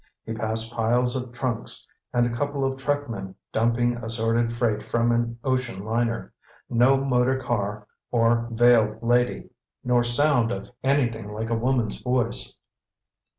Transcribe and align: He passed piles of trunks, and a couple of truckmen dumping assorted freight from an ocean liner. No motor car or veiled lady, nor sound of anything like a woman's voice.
He 0.25 0.33
passed 0.33 0.73
piles 0.73 1.15
of 1.15 1.31
trunks, 1.31 1.87
and 2.11 2.25
a 2.25 2.31
couple 2.35 2.65
of 2.65 2.79
truckmen 2.79 3.35
dumping 3.51 3.97
assorted 3.97 4.51
freight 4.51 4.81
from 4.81 5.11
an 5.11 5.37
ocean 5.43 5.85
liner. 5.85 6.33
No 6.71 6.97
motor 6.97 7.37
car 7.39 7.85
or 8.09 8.49
veiled 8.51 9.03
lady, 9.03 9.51
nor 9.83 10.03
sound 10.03 10.51
of 10.51 10.71
anything 10.83 11.31
like 11.31 11.51
a 11.51 11.55
woman's 11.55 12.01
voice. 12.01 12.57